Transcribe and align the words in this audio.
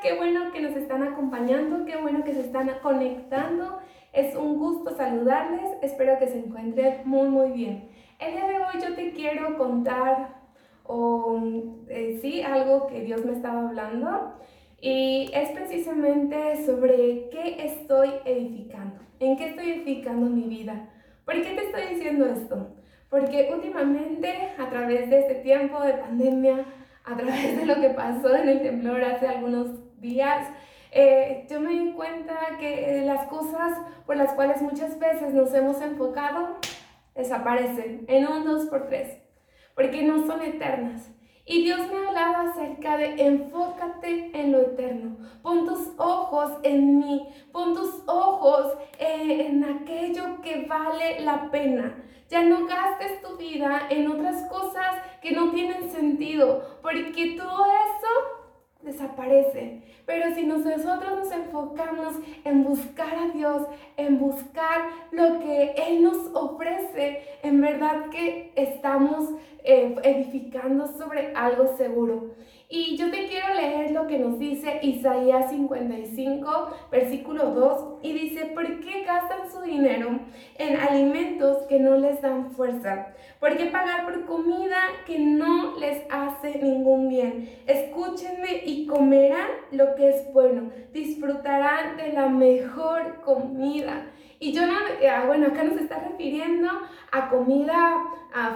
qué 0.00 0.14
bueno 0.14 0.52
que 0.52 0.60
nos 0.60 0.74
están 0.76 1.02
acompañando, 1.02 1.84
qué 1.84 1.96
bueno 1.96 2.24
que 2.24 2.32
se 2.32 2.40
están 2.40 2.70
conectando. 2.82 3.80
Es 4.12 4.34
un 4.36 4.58
gusto 4.58 4.94
saludarles, 4.96 5.70
espero 5.82 6.18
que 6.18 6.28
se 6.28 6.38
encuentren 6.38 7.02
muy 7.04 7.28
muy 7.28 7.50
bien. 7.50 7.88
El 8.18 8.32
día 8.32 8.46
de 8.46 8.56
hoy 8.56 8.82
yo 8.82 8.94
te 8.94 9.12
quiero 9.12 9.58
contar 9.58 10.40
o 10.84 11.40
eh, 11.88 12.18
sí 12.20 12.42
algo 12.42 12.86
que 12.86 13.00
Dios 13.00 13.24
me 13.24 13.32
estaba 13.32 13.68
hablando 13.68 14.34
y 14.80 15.30
es 15.32 15.50
precisamente 15.50 16.64
sobre 16.66 17.28
qué 17.30 17.64
estoy 17.64 18.10
edificando, 18.24 19.00
en 19.20 19.36
qué 19.36 19.48
estoy 19.48 19.70
edificando 19.70 20.26
mi 20.26 20.42
vida. 20.42 20.88
¿Por 21.24 21.34
qué 21.34 21.54
te 21.54 21.66
estoy 21.66 21.94
diciendo 21.94 22.26
esto? 22.26 22.74
Porque 23.08 23.50
últimamente 23.52 24.50
a 24.58 24.68
través 24.68 25.08
de 25.08 25.20
este 25.20 25.34
tiempo 25.36 25.80
de 25.80 25.94
pandemia 25.94 26.66
a 27.04 27.16
través 27.16 27.56
de 27.56 27.66
lo 27.66 27.80
que 27.80 27.90
pasó 27.90 28.34
en 28.34 28.48
el 28.48 28.62
temblor 28.62 29.02
hace 29.02 29.26
algunos 29.26 29.68
días, 30.02 30.48
eh, 30.90 31.46
yo 31.48 31.58
me 31.60 31.70
di 31.70 31.92
cuenta 31.92 32.34
que 32.60 32.98
eh, 32.98 33.06
las 33.06 33.26
cosas 33.28 33.78
por 34.04 34.16
las 34.16 34.34
cuales 34.34 34.60
muchas 34.60 34.98
veces 34.98 35.32
nos 35.32 35.54
hemos 35.54 35.80
enfocado 35.80 36.58
desaparecen 37.14 38.04
en 38.08 38.26
un 38.26 38.44
dos 38.44 38.66
por 38.66 38.88
tres, 38.88 39.18
porque 39.74 40.02
no 40.02 40.26
son 40.26 40.42
eternas. 40.42 41.10
Y 41.44 41.64
Dios 41.64 41.80
me 41.90 42.06
hablaba 42.06 42.50
acerca 42.50 42.96
de 42.96 43.14
enfócate 43.20 44.30
en 44.32 44.52
lo 44.52 44.60
eterno, 44.60 45.16
pon 45.42 45.66
tus 45.66 45.92
ojos 45.96 46.52
en 46.62 46.98
mí, 46.98 47.28
pon 47.50 47.74
tus 47.74 48.02
ojos 48.06 48.78
eh, 48.98 49.46
en 49.48 49.64
aquello 49.64 50.40
que 50.40 50.66
vale 50.66 51.20
la 51.20 51.50
pena. 51.50 51.96
Ya 52.28 52.42
no 52.44 52.66
gastes 52.66 53.20
tu 53.20 53.36
vida 53.36 53.88
en 53.90 54.10
otras 54.10 54.48
cosas 54.48 55.02
que 55.20 55.32
no 55.32 55.50
tienen 55.50 55.90
sentido, 55.90 56.78
porque 56.80 57.34
todo 57.36 57.66
eso 57.66 58.01
desaparece. 58.82 59.82
Pero 60.06 60.34
si 60.34 60.44
nosotros 60.44 61.18
nos 61.18 61.32
enfocamos 61.32 62.14
en 62.44 62.64
buscar 62.64 63.14
a 63.14 63.28
Dios, 63.28 63.62
en 63.96 64.18
buscar 64.18 64.90
lo 65.10 65.38
que 65.40 65.74
Él 65.76 66.02
nos 66.02 66.34
ofrece, 66.34 67.22
en 67.42 67.60
verdad 67.60 68.10
que 68.10 68.52
estamos 68.56 69.30
eh, 69.64 69.94
edificando 70.02 70.86
sobre 70.86 71.32
algo 71.34 71.76
seguro. 71.76 72.34
Y 72.74 72.96
yo 72.96 73.10
te 73.10 73.26
quiero 73.26 73.54
leer 73.54 73.90
lo 73.90 74.06
que 74.06 74.18
nos 74.18 74.38
dice 74.38 74.80
Isaías 74.80 75.50
55, 75.50 76.70
versículo 76.90 77.50
2, 77.50 77.98
y 78.02 78.12
dice, 78.14 78.46
¿por 78.46 78.80
qué 78.80 79.04
gastan 79.04 79.50
su 79.52 79.60
dinero 79.60 80.20
en 80.56 80.76
alimentos 80.78 81.66
que 81.68 81.78
no 81.78 81.98
les 81.98 82.22
dan 82.22 82.50
fuerza? 82.52 83.08
¿Por 83.38 83.58
qué 83.58 83.66
pagar 83.66 84.06
por 84.06 84.24
comida 84.24 84.78
que 85.06 85.18
no 85.18 85.78
les 85.78 86.02
hace 86.10 86.60
ningún 86.62 87.10
bien? 87.10 87.50
Escúchenme 87.66 88.62
y 88.64 88.86
comerán 88.86 89.48
lo 89.70 89.94
que 89.94 90.08
es 90.08 90.32
bueno, 90.32 90.70
disfrutarán 90.94 91.98
de 91.98 92.14
la 92.14 92.28
mejor 92.28 93.20
comida. 93.20 94.06
Y 94.42 94.50
yo 94.52 94.66
no, 94.66 94.72
eh, 95.00 95.08
ah, 95.08 95.22
bueno, 95.24 95.46
acá 95.46 95.62
nos 95.62 95.76
está 95.76 96.00
refiriendo 96.00 96.68
a 97.12 97.28
comida 97.28 98.02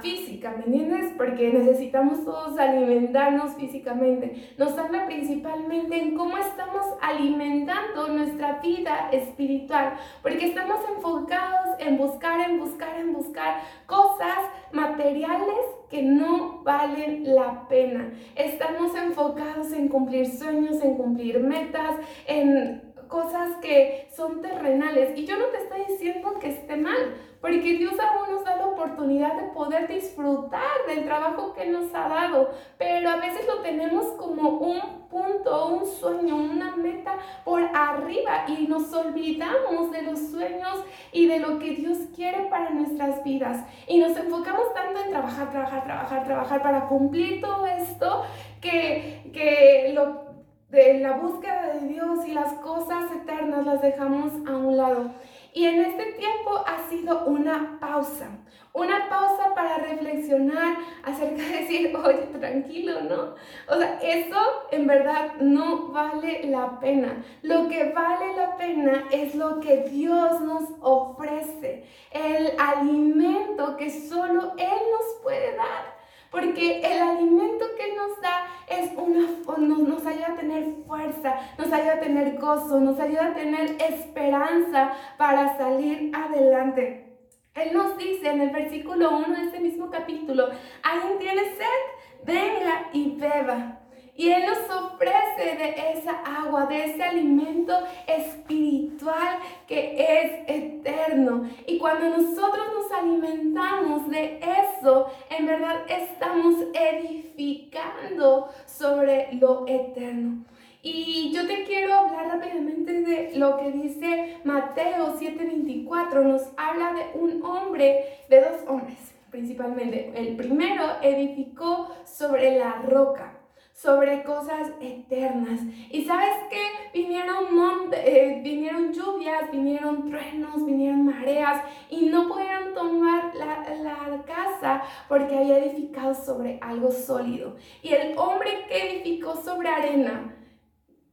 física, 0.00 0.54
¿me 0.56 0.64
entiendes? 0.66 1.12
Porque 1.16 1.52
necesitamos 1.52 2.24
todos 2.24 2.56
alimentarnos 2.56 3.56
físicamente. 3.56 4.54
Nos 4.58 4.78
habla 4.78 5.06
principalmente 5.06 6.00
en 6.00 6.14
cómo 6.14 6.36
estamos 6.36 6.86
alimentando 7.00 8.06
nuestra 8.08 8.60
vida 8.60 9.08
espiritual, 9.10 9.94
porque 10.22 10.46
estamos 10.46 10.78
enfocados 10.94 11.80
en 11.80 11.98
buscar, 11.98 12.48
en 12.48 12.60
buscar, 12.60 13.00
en 13.00 13.12
buscar 13.12 13.62
cosas 13.86 14.38
materiales 14.70 15.66
que 15.90 16.04
no 16.04 16.62
valen 16.62 17.34
la 17.34 17.66
pena. 17.66 18.12
Estamos 18.36 18.94
enfocados 18.94 19.72
en 19.72 19.88
cumplir 19.88 20.28
sueños, 20.28 20.80
en 20.80 20.96
cumplir 20.96 21.40
metas, 21.40 21.96
en 22.28 22.91
cosas 23.12 23.56
que 23.60 24.08
son 24.16 24.40
terrenales. 24.40 25.16
Y 25.16 25.26
yo 25.26 25.38
no 25.38 25.44
te 25.46 25.58
estoy 25.58 25.84
diciendo 25.86 26.38
que 26.40 26.48
esté 26.48 26.76
mal, 26.76 27.14
porque 27.42 27.74
Dios 27.74 27.92
aún 28.00 28.34
nos 28.34 28.44
da 28.44 28.56
la 28.56 28.68
oportunidad 28.68 29.34
de 29.36 29.48
poder 29.48 29.86
disfrutar 29.86 30.86
del 30.88 31.04
trabajo 31.04 31.52
que 31.52 31.66
nos 31.66 31.94
ha 31.94 32.08
dado, 32.08 32.50
pero 32.78 33.10
a 33.10 33.16
veces 33.16 33.46
lo 33.46 33.60
tenemos 33.60 34.06
como 34.12 34.48
un 34.48 35.08
punto, 35.10 35.66
un 35.66 35.86
sueño, 35.86 36.36
una 36.36 36.74
meta 36.76 37.18
por 37.44 37.62
arriba 37.74 38.46
y 38.48 38.66
nos 38.66 38.90
olvidamos 38.94 39.92
de 39.92 40.02
los 40.02 40.18
sueños 40.30 40.82
y 41.12 41.26
de 41.26 41.38
lo 41.38 41.58
que 41.58 41.72
Dios 41.72 41.98
quiere 42.16 42.44
para 42.44 42.70
nuestras 42.70 43.22
vidas. 43.22 43.66
Y 43.86 43.98
nos 43.98 44.16
enfocamos 44.16 44.72
tanto 44.72 45.00
en 45.00 45.10
trabajar, 45.10 45.50
trabajar, 45.50 45.84
trabajar, 45.84 46.24
trabajar 46.24 46.62
para 46.62 46.88
cumplir 46.88 47.42
todo 47.42 47.66
esto 47.66 48.22
que, 48.62 49.30
que 49.34 49.92
lo 49.92 50.31
de 50.72 51.00
la 51.00 51.18
búsqueda 51.18 51.74
de 51.74 51.86
Dios 51.86 52.26
y 52.26 52.32
las 52.32 52.54
cosas 52.54 53.12
eternas 53.12 53.66
las 53.66 53.82
dejamos 53.82 54.32
a 54.46 54.56
un 54.56 54.78
lado. 54.78 55.10
Y 55.52 55.66
en 55.66 55.84
este 55.84 56.12
tiempo 56.12 56.64
ha 56.66 56.88
sido 56.88 57.26
una 57.26 57.76
pausa, 57.78 58.30
una 58.72 59.06
pausa 59.10 59.54
para 59.54 59.76
reflexionar 59.76 60.78
acerca 61.04 61.42
de 61.42 61.58
decir, 61.58 61.94
oye, 62.04 62.22
tranquilo, 62.40 63.02
¿no? 63.02 63.34
O 63.68 63.78
sea, 63.78 63.98
eso 64.02 64.38
en 64.70 64.86
verdad 64.86 65.34
no 65.40 65.88
vale 65.88 66.44
la 66.44 66.80
pena. 66.80 67.22
Lo 67.42 67.68
que 67.68 67.92
vale 67.92 68.34
la 68.34 68.56
pena 68.56 69.04
es 69.10 69.34
lo 69.34 69.60
que 69.60 69.82
Dios 69.90 70.40
nos 70.40 70.70
ofrece, 70.80 71.84
el 72.12 72.50
alimento 72.58 73.76
que 73.76 73.90
solo 73.90 74.54
Él 74.56 74.80
nos 74.90 75.22
puede 75.22 75.54
dar 75.54 76.01
porque 76.32 76.80
el 76.80 77.02
alimento 77.02 77.66
que 77.76 77.94
nos 77.94 78.20
da 78.22 78.46
es 78.66 78.90
una, 78.96 79.28
nos, 79.58 80.06
ayuda 80.06 80.28
a 80.28 80.34
tener 80.34 80.64
fuerza, 80.86 81.36
nos 81.58 81.70
ayuda 81.70 81.92
a 81.92 82.00
tener 82.00 82.38
gozo, 82.38 82.80
nos 82.80 82.98
ayuda 82.98 83.28
a 83.28 83.34
tener 83.34 83.76
esperanza 83.78 84.92
para 85.18 85.56
salir 85.58 86.10
adelante. 86.14 87.18
Él 87.54 87.74
nos 87.74 87.98
dice 87.98 88.30
en 88.30 88.40
el 88.40 88.50
versículo 88.50 89.18
1 89.18 89.28
de 89.28 89.44
este 89.44 89.60
mismo 89.60 89.90
capítulo, 89.90 90.48
¿alguien 90.82 91.18
tiene 91.18 91.42
sed? 91.42 92.24
Venga 92.24 92.88
y 92.94 93.10
beba. 93.16 93.81
Y 94.22 94.30
Él 94.30 94.44
nos 94.46 94.70
ofrece 94.70 95.56
de 95.58 95.98
esa 95.98 96.12
agua, 96.24 96.66
de 96.66 96.84
ese 96.84 97.02
alimento 97.02 97.76
espiritual 98.06 99.38
que 99.66 99.96
es 99.98 100.48
eterno. 100.48 101.50
Y 101.66 101.76
cuando 101.78 102.08
nosotros 102.08 102.64
nos 102.72 102.92
alimentamos 102.92 104.08
de 104.08 104.38
eso, 104.38 105.08
en 105.28 105.46
verdad 105.46 105.80
estamos 105.88 106.54
edificando 106.72 108.48
sobre 108.64 109.32
lo 109.32 109.66
eterno. 109.66 110.44
Y 110.84 111.32
yo 111.34 111.44
te 111.48 111.64
quiero 111.64 111.92
hablar 111.92 112.28
rápidamente 112.28 113.00
de 113.00 113.32
lo 113.34 113.56
que 113.56 113.72
dice 113.72 114.36
Mateo 114.44 115.16
7:24. 115.18 116.22
Nos 116.22 116.42
habla 116.56 116.92
de 116.92 117.18
un 117.18 117.42
hombre, 117.44 118.20
de 118.28 118.40
dos 118.40 118.68
hombres 118.68 118.98
principalmente. 119.32 120.12
El 120.14 120.36
primero 120.36 120.84
edificó 121.02 121.88
sobre 122.04 122.56
la 122.58 122.82
roca 122.82 123.41
sobre 123.72 124.22
cosas 124.22 124.70
eternas. 124.80 125.60
Y 125.90 126.04
sabes 126.04 126.34
que 126.50 126.98
vinieron, 126.98 127.46
eh, 127.92 128.40
vinieron 128.42 128.92
lluvias, 128.92 129.50
vinieron 129.50 130.08
truenos, 130.08 130.64
vinieron 130.64 131.04
mareas 131.04 131.64
y 131.90 132.06
no 132.06 132.28
pudieron 132.28 132.74
tomar 132.74 133.34
la, 133.34 133.64
la, 133.76 134.22
casa 134.24 134.82
porque 135.08 135.36
había 135.36 135.58
edificado 135.58 136.14
sobre 136.14 136.58
algo 136.60 136.90
sólido. 136.90 137.56
Y 137.82 137.92
el 137.92 138.16
hombre 138.16 138.66
que 138.68 138.92
edificó 138.92 139.36
sobre 139.42 139.68
arena, 139.68 140.36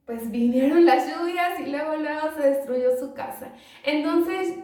pues 0.05 0.29
vinieron 0.29 0.85
las 0.85 1.07
lluvias 1.07 1.59
y 1.59 1.67
luego 1.71 1.95
luego 1.95 2.31
se 2.35 2.49
destruyó 2.49 2.97
su 2.99 3.13
casa. 3.13 3.53
Entonces 3.83 4.55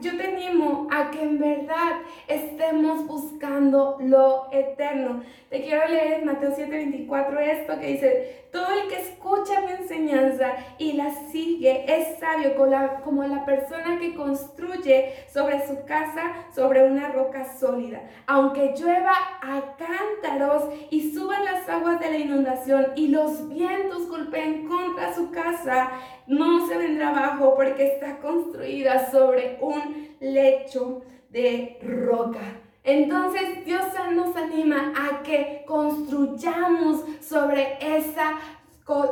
yo 0.00 0.16
te 0.16 0.24
animo 0.24 0.88
a 0.90 1.10
que 1.10 1.22
en 1.22 1.38
verdad 1.38 2.00
estemos 2.26 3.06
buscando 3.06 3.96
lo 4.00 4.48
eterno. 4.50 5.22
Te 5.50 5.62
quiero 5.62 5.86
leer 5.88 6.20
en 6.20 6.26
Mateo 6.26 6.50
7:24 6.50 7.38
esto 7.38 7.78
que 7.78 7.86
dice, 7.86 8.42
todo 8.50 8.66
el 8.72 8.88
que 8.88 9.00
escucha 9.00 9.60
mi 9.60 9.72
enseñanza 9.72 10.52
y 10.78 10.94
la 10.94 11.10
sigue 11.30 11.84
es 11.86 12.18
sabio 12.18 12.56
como 12.56 12.66
la, 12.66 13.00
como 13.00 13.22
la 13.24 13.44
persona 13.44 13.98
que 14.00 14.14
construye 14.14 15.14
sobre 15.32 15.66
su 15.66 15.84
casa 15.84 16.22
sobre 16.54 16.84
una 16.84 17.08
roca 17.10 17.56
sólida. 17.58 18.02
Aunque 18.26 18.74
llueva 18.76 19.12
a 19.40 19.76
cántaros 19.76 20.64
y 20.90 21.12
suban 21.12 21.44
las 21.44 21.68
aguas 21.68 22.00
de 22.00 22.10
la 22.10 22.18
inundación 22.18 22.88
y 22.96 23.08
los 23.08 23.48
vientos 23.48 24.08
golpeen 24.08 24.66
contra 24.66 25.14
su 25.14 25.30
casa, 25.30 25.90
no 26.26 26.66
se 26.66 26.76
vendrá 26.76 27.10
abajo 27.10 27.54
porque 27.54 27.94
está 27.94 28.18
construida 28.18 29.10
sobre 29.10 29.51
un 29.60 30.08
lecho 30.20 31.02
de 31.30 31.78
roca. 31.82 32.60
Entonces 32.84 33.64
Dios 33.64 33.84
nos 34.12 34.36
anima 34.36 34.92
a 34.96 35.22
que 35.22 35.64
construyamos 35.66 37.04
sobre 37.20 37.78
esa 37.80 38.38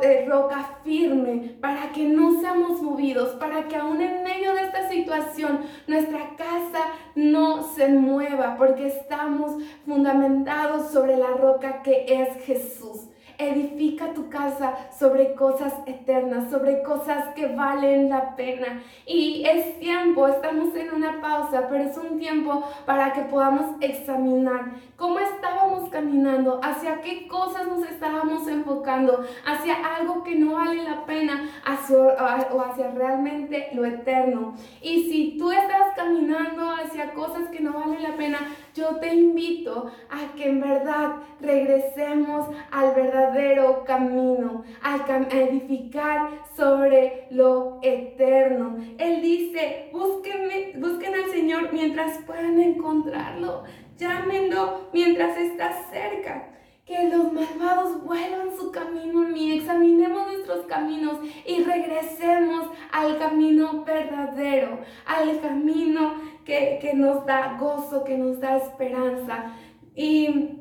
eh, 0.03 0.25
roca 0.27 0.79
firme 0.83 1.55
para 1.61 1.91
que 1.93 2.03
no 2.03 2.39
seamos 2.41 2.81
movidos, 2.81 3.29
para 3.35 3.67
que 3.69 3.77
aún 3.77 4.01
en 4.01 4.23
medio 4.23 4.53
de 4.53 4.63
esta 4.63 4.89
situación 4.89 5.61
nuestra 5.87 6.35
casa 6.35 6.87
no 7.15 7.63
se 7.63 7.87
mueva, 7.87 8.57
porque 8.57 8.87
estamos 8.87 9.53
fundamentados 9.85 10.91
sobre 10.91 11.15
la 11.15 11.31
roca 11.31 11.81
que 11.81 12.05
es 12.07 12.43
Jesús. 12.45 13.07
Edifica 13.49 14.13
tu 14.13 14.29
casa 14.29 14.75
sobre 14.97 15.33
cosas 15.33 15.73
eternas, 15.85 16.49
sobre 16.51 16.83
cosas 16.83 17.33
que 17.35 17.47
valen 17.47 18.09
la 18.09 18.35
pena. 18.35 18.81
Y 19.05 19.43
es 19.45 19.79
tiempo, 19.79 20.27
estamos 20.27 20.75
en 20.75 20.93
una 20.93 21.19
pausa, 21.21 21.67
pero 21.69 21.83
es 21.83 21.97
un 21.97 22.19
tiempo 22.19 22.63
para 22.85 23.13
que 23.13 23.21
podamos 23.21 23.75
examinar 23.81 24.73
cómo 24.95 25.19
estábamos 25.19 25.89
caminando, 25.89 26.59
hacia 26.63 27.01
qué 27.01 27.27
cosas 27.27 27.67
nos 27.67 27.83
estábamos 27.89 28.47
enfocando, 28.47 29.25
hacia 29.45 29.75
algo 29.97 30.23
que 30.23 30.35
no 30.35 30.53
vale 30.53 30.83
la 30.83 31.05
pena 31.05 31.49
o 32.51 32.61
hacia 32.61 32.91
realmente 32.91 33.69
lo 33.73 33.85
eterno. 33.85 34.55
Y 34.81 35.09
si 35.09 35.37
tú 35.37 35.51
estás 35.51 35.80
caminando 36.01 36.71
hacia 36.71 37.13
cosas 37.13 37.49
que 37.49 37.59
no 37.59 37.73
valen 37.73 38.01
la 38.01 38.15
pena, 38.15 38.39
yo 38.73 38.95
te 38.97 39.13
invito 39.13 39.91
a 40.09 40.35
que 40.35 40.49
en 40.49 40.61
verdad 40.61 41.17
regresemos 41.39 42.47
al 42.71 42.95
verdadero 42.95 43.83
camino, 43.85 44.63
a 44.81 44.97
edificar 45.31 46.29
sobre 46.55 47.27
lo 47.29 47.79
eterno. 47.83 48.77
Él 48.97 49.21
dice, 49.21 49.89
busquen 49.93 51.13
al 51.13 51.31
Señor 51.31 51.69
mientras 51.71 52.17
puedan 52.25 52.59
encontrarlo. 52.59 53.63
Llámenlo 53.97 54.89
mientras 54.93 55.37
está 55.37 55.71
cerca. 55.91 56.47
Que 56.91 57.07
los 57.07 57.31
malvados 57.31 58.03
vuelvan 58.03 58.53
su 58.59 58.69
camino 58.69 59.21
mí, 59.21 59.53
examinemos 59.53 60.27
nuestros 60.27 60.65
caminos 60.65 61.19
y 61.45 61.63
regresemos 61.63 62.67
al 62.91 63.17
camino 63.17 63.85
verdadero, 63.85 64.79
al 65.05 65.39
camino 65.39 66.15
que, 66.43 66.79
que 66.81 66.93
nos 66.93 67.25
da 67.25 67.55
gozo, 67.57 68.03
que 68.03 68.17
nos 68.17 68.41
da 68.41 68.57
esperanza. 68.57 69.53
Y 69.95 70.57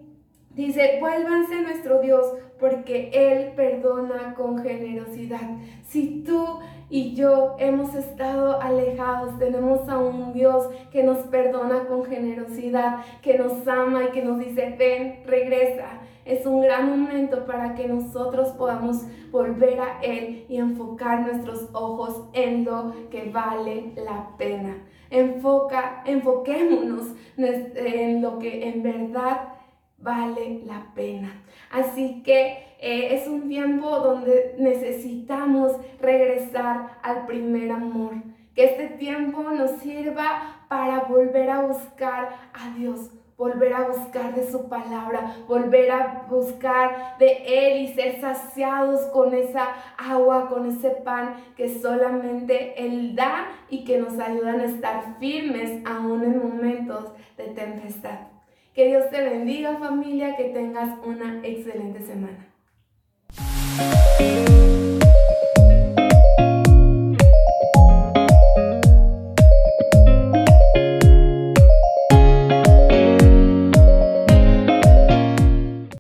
Dice, 0.51 0.99
vuélvanse 1.01 1.63
nuestro 1.63 2.01
Dios 2.01 2.27
porque 2.59 3.11
Él 3.15 3.53
perdona 3.55 4.35
con 4.35 4.59
generosidad. 4.59 5.59
Si 5.85 6.25
tú 6.25 6.59
y 6.91 7.15
yo 7.15 7.55
hemos 7.59 7.95
estado 7.95 8.61
alejados, 8.61 9.39
tenemos 9.39 9.89
a 9.89 9.99
un 9.99 10.33
Dios 10.33 10.69
que 10.91 11.05
nos 11.05 11.19
perdona 11.29 11.87
con 11.87 12.05
generosidad, 12.05 13.05
que 13.23 13.39
nos 13.39 13.67
ama 13.69 14.05
y 14.05 14.09
que 14.09 14.23
nos 14.23 14.41
dice, 14.41 14.75
ven, 14.77 15.23
regresa. 15.25 16.01
Es 16.25 16.45
un 16.47 16.63
gran 16.63 16.91
momento 16.91 17.47
para 17.47 17.75
que 17.75 17.89
nosotros 17.89 18.49
podamos 18.51 19.05
volver 19.31 19.81
a 19.81 20.01
Él 20.03 20.45
y 20.49 20.57
enfocar 20.57 21.21
nuestros 21.21 21.69
ojos 21.73 22.29
en 22.33 22.65
lo 22.65 22.93
que 23.09 23.31
vale 23.31 23.93
la 23.97 24.37
pena. 24.37 24.77
Enfoca, 25.11 26.03
enfoquémonos 26.05 27.15
en 27.37 28.21
lo 28.21 28.39
que 28.39 28.69
en 28.69 28.83
verdad 28.83 29.60
vale 30.01 30.63
la 30.67 30.87
pena. 30.95 31.43
Así 31.71 32.23
que 32.23 32.71
eh, 32.81 33.15
es 33.15 33.29
un 33.29 33.49
tiempo 33.49 33.99
donde 33.99 34.57
necesitamos 34.59 35.73
regresar 36.01 36.99
al 37.03 37.27
primer 37.27 37.71
amor. 37.71 38.15
Que 38.55 38.65
este 38.65 38.89
tiempo 38.97 39.43
nos 39.43 39.73
sirva 39.83 40.65
para 40.69 41.01
volver 41.01 41.51
a 41.51 41.63
buscar 41.63 42.31
a 42.53 42.77
Dios, 42.77 43.11
volver 43.37 43.73
a 43.73 43.89
buscar 43.89 44.35
de 44.35 44.51
su 44.51 44.69
palabra, 44.69 45.37
volver 45.47 45.91
a 45.91 46.27
buscar 46.29 47.17
de 47.19 47.45
Él 47.47 47.83
y 47.83 47.95
ser 47.95 48.21
saciados 48.21 49.01
con 49.13 49.35
esa 49.35 49.69
agua, 49.97 50.49
con 50.49 50.67
ese 50.67 50.91
pan 50.91 51.37
que 51.57 51.69
solamente 51.69 52.75
Él 52.85 53.15
da 53.15 53.47
y 53.69 53.85
que 53.85 53.99
nos 53.99 54.19
ayudan 54.19 54.61
a 54.61 54.65
estar 54.65 55.19
firmes 55.19 55.83
aún 55.87 56.25
en 56.25 56.39
momentos 56.39 57.13
de 57.37 57.45
tempestad. 57.45 58.40
Que 58.75 58.87
Dios 58.87 59.11
te 59.11 59.21
bendiga 59.21 59.79
familia, 59.79 60.37
que 60.37 60.45
tengas 60.45 60.99
una 61.05 61.41
excelente 61.45 62.03
semana. 62.03 62.47